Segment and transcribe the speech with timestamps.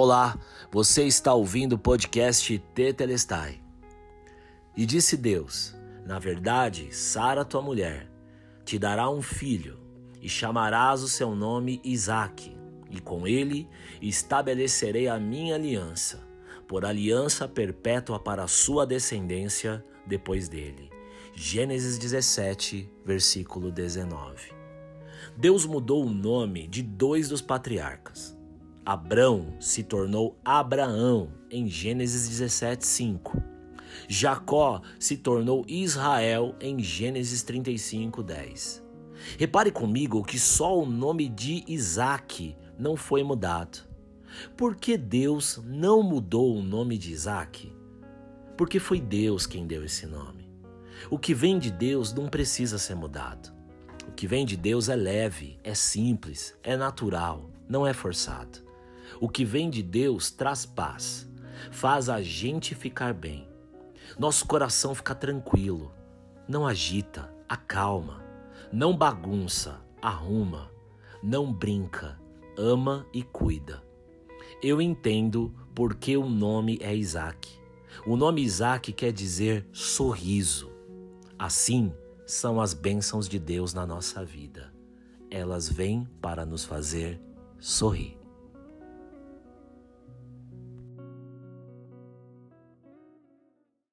[0.00, 0.38] Olá,
[0.70, 3.60] você está ouvindo o podcast Tetelestai.
[4.76, 5.74] E disse Deus:
[6.06, 8.08] Na verdade, Sara, tua mulher,
[8.64, 9.76] te dará um filho,
[10.22, 12.56] e chamarás o seu nome Isaque,
[12.88, 13.68] e com ele
[14.00, 16.24] estabelecerei a minha aliança,
[16.68, 20.92] por aliança perpétua para a sua descendência depois dele.
[21.34, 24.52] Gênesis 17, versículo 19.
[25.36, 28.37] Deus mudou o nome de dois dos patriarcas.
[28.88, 33.42] Abrão se tornou Abraão em Gênesis 17, 5.
[34.08, 38.82] Jacó se tornou Israel em Gênesis 35, 10.
[39.38, 43.86] Repare comigo que só o nome de Isaac não foi mudado.
[44.56, 47.70] Por que Deus não mudou o nome de Isaac?
[48.56, 50.50] Porque foi Deus quem deu esse nome.
[51.10, 53.52] O que vem de Deus não precisa ser mudado.
[54.08, 58.66] O que vem de Deus é leve, é simples, é natural, não é forçado.
[59.20, 61.28] O que vem de Deus traz paz,
[61.70, 63.46] faz a gente ficar bem.
[64.18, 65.92] Nosso coração fica tranquilo,
[66.48, 68.24] não agita, acalma,
[68.72, 70.70] não bagunça, arruma,
[71.22, 72.18] não brinca,
[72.56, 73.82] ama e cuida.
[74.62, 77.48] Eu entendo porque o nome é Isaac.
[78.06, 80.70] O nome Isaac quer dizer sorriso.
[81.38, 81.92] Assim
[82.26, 84.72] são as bênçãos de Deus na nossa vida.
[85.30, 87.20] Elas vêm para nos fazer
[87.60, 88.17] sorrir.